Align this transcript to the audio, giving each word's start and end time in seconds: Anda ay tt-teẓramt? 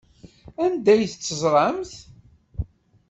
Anda 0.63 0.91
ay 0.93 1.03
tt-teẓramt? 1.11 1.93